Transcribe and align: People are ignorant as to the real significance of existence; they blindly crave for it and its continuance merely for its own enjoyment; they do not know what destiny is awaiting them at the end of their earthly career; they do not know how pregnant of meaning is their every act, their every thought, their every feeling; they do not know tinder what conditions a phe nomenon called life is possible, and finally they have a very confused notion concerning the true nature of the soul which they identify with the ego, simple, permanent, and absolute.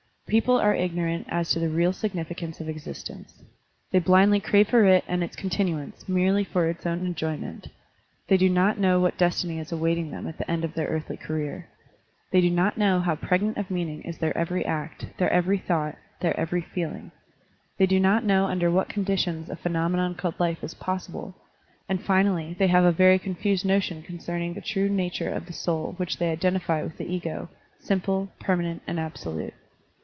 People 0.31 0.57
are 0.61 0.73
ignorant 0.73 1.25
as 1.27 1.49
to 1.49 1.59
the 1.59 1.67
real 1.67 1.91
significance 1.91 2.61
of 2.61 2.69
existence; 2.69 3.43
they 3.91 3.99
blindly 3.99 4.39
crave 4.39 4.69
for 4.69 4.85
it 4.85 5.03
and 5.05 5.21
its 5.21 5.35
continuance 5.35 6.07
merely 6.07 6.45
for 6.45 6.69
its 6.69 6.85
own 6.85 7.05
enjoyment; 7.05 7.67
they 8.29 8.37
do 8.37 8.49
not 8.49 8.79
know 8.79 8.97
what 9.01 9.17
destiny 9.17 9.59
is 9.59 9.73
awaiting 9.73 10.09
them 10.09 10.27
at 10.27 10.37
the 10.37 10.49
end 10.49 10.63
of 10.63 10.73
their 10.73 10.87
earthly 10.87 11.17
career; 11.17 11.67
they 12.31 12.39
do 12.39 12.49
not 12.49 12.77
know 12.77 13.01
how 13.01 13.13
pregnant 13.13 13.57
of 13.57 13.69
meaning 13.69 14.01
is 14.03 14.19
their 14.19 14.35
every 14.37 14.65
act, 14.65 15.05
their 15.17 15.29
every 15.33 15.57
thought, 15.57 15.97
their 16.21 16.39
every 16.39 16.61
feeling; 16.61 17.11
they 17.77 17.85
do 17.85 17.99
not 17.99 18.23
know 18.23 18.47
tinder 18.47 18.71
what 18.71 18.87
conditions 18.87 19.49
a 19.49 19.57
phe 19.57 19.65
nomenon 19.69 20.15
called 20.15 20.39
life 20.39 20.63
is 20.63 20.75
possible, 20.75 21.35
and 21.89 22.01
finally 22.01 22.55
they 22.57 22.67
have 22.67 22.85
a 22.85 22.91
very 22.93 23.19
confused 23.19 23.65
notion 23.65 24.01
concerning 24.01 24.53
the 24.53 24.61
true 24.61 24.87
nature 24.87 25.27
of 25.29 25.45
the 25.45 25.51
soul 25.51 25.93
which 25.97 26.19
they 26.19 26.29
identify 26.31 26.81
with 26.81 26.97
the 26.97 27.13
ego, 27.13 27.49
simple, 27.81 28.29
permanent, 28.39 28.81
and 28.87 28.97
absolute. 28.97 29.53